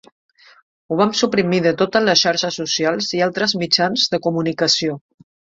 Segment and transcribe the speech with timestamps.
[0.87, 4.99] Ho vam suprimir de totes les xarxes socials i altres mitjans de comunicació.